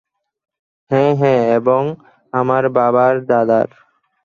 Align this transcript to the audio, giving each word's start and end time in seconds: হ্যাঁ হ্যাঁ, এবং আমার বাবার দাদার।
হ্যাঁ 0.91 1.11
হ্যাঁ, 1.15 1.43
এবং 1.55 1.81
আমার 2.33 2.63
বাবার 2.69 3.15
দাদার। 3.25 3.69